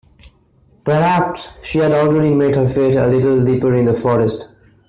Perhaps 0.83 1.47
she 1.61 1.77
had 1.77 1.91
already 1.91 2.33
met 2.33 2.55
her 2.55 2.67
fate 2.67 2.95
a 2.95 3.05
little 3.05 3.45
deeper 3.45 3.75
in 3.75 3.85
the 3.85 3.93
forest. 3.93 4.47